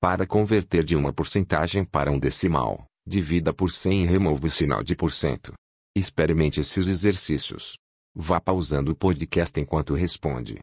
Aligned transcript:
Para 0.00 0.26
converter 0.26 0.82
de 0.82 0.96
uma 0.96 1.12
porcentagem 1.12 1.84
para 1.84 2.10
um 2.10 2.18
decimal, 2.18 2.86
divida 3.06 3.54
por 3.54 3.70
100 3.70 4.02
e 4.02 4.06
remova 4.06 4.48
o 4.48 4.50
sinal 4.50 4.82
de 4.82 4.96
porcento. 4.96 5.52
Experimente 5.94 6.58
esses 6.58 6.88
exercícios. 6.88 7.78
Vá 8.14 8.40
pausando 8.40 8.90
o 8.90 8.96
podcast 8.96 9.60
enquanto 9.60 9.94
responde. 9.94 10.58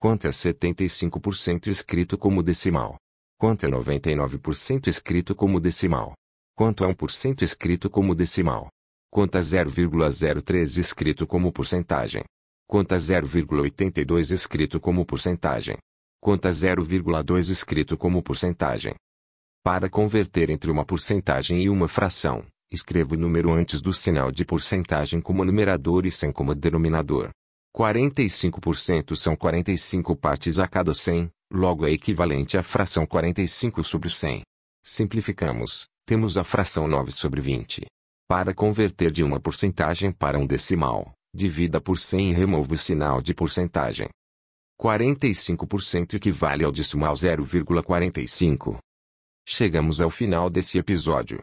Quanto 0.00 0.26
é 0.26 0.30
75% 0.30 1.68
escrito 1.68 2.18
como 2.18 2.42
decimal? 2.42 2.96
Quanto 3.38 3.64
é 3.64 3.68
99% 3.68 4.88
escrito 4.88 5.34
como 5.34 5.60
decimal? 5.60 6.12
Quanto 6.56 6.84
é 6.84 6.92
1% 6.92 7.42
escrito 7.42 7.88
como 7.88 8.16
decimal? 8.16 8.68
Quanto 9.10 9.38
é 9.38 9.40
0,03 9.40 10.78
escrito 10.78 11.24
como 11.24 11.52
porcentagem? 11.52 12.24
Quanto 12.66 12.94
é 12.94 12.98
0,82 12.98 14.32
escrito 14.32 14.80
como 14.80 15.06
porcentagem? 15.06 15.76
Quanto 16.20 16.48
é 16.48 16.50
0,2 16.50 17.50
escrito 17.50 17.96
como 17.96 18.22
porcentagem? 18.22 18.94
Para 19.62 19.88
converter 19.88 20.50
entre 20.50 20.70
uma 20.70 20.84
porcentagem 20.84 21.62
e 21.62 21.68
uma 21.68 21.86
fração, 21.86 22.44
Escreva 22.72 23.14
o 23.14 23.18
número 23.18 23.52
antes 23.52 23.82
do 23.82 23.92
sinal 23.92 24.32
de 24.32 24.46
porcentagem 24.46 25.20
como 25.20 25.44
numerador 25.44 26.06
e 26.06 26.10
100 26.10 26.32
como 26.32 26.54
denominador. 26.54 27.28
45% 27.76 29.14
são 29.14 29.36
45 29.36 30.16
partes 30.16 30.58
a 30.58 30.66
cada 30.66 30.94
100, 30.94 31.30
logo 31.52 31.86
é 31.86 31.90
equivalente 31.90 32.56
à 32.56 32.62
fração 32.62 33.04
45 33.04 33.84
sobre 33.84 34.08
100. 34.08 34.40
Simplificamos, 34.82 35.86
temos 36.06 36.38
a 36.38 36.44
fração 36.44 36.88
9 36.88 37.12
sobre 37.12 37.42
20. 37.42 37.84
Para 38.26 38.54
converter 38.54 39.12
de 39.12 39.22
uma 39.22 39.38
porcentagem 39.38 40.10
para 40.10 40.38
um 40.38 40.46
decimal, 40.46 41.12
divida 41.34 41.78
por 41.78 41.98
100 41.98 42.30
e 42.30 42.32
remova 42.32 42.72
o 42.72 42.78
sinal 42.78 43.20
de 43.20 43.34
porcentagem. 43.34 44.08
45% 44.80 46.14
equivale 46.14 46.64
ao 46.64 46.72
decimal 46.72 47.12
0,45. 47.12 48.78
Chegamos 49.46 50.00
ao 50.00 50.08
final 50.08 50.48
desse 50.48 50.78
episódio. 50.78 51.42